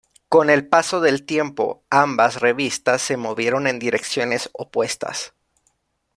Con 0.29 0.49
el 0.49 0.67
paso 0.67 0.99
del 0.99 1.27
tiempo, 1.27 1.83
ambas 1.91 2.39
revistas 2.41 3.03
se 3.03 3.17
movieron 3.17 3.67
en 3.67 3.77
direcciones 3.77 4.49
opuestas. 4.53 5.35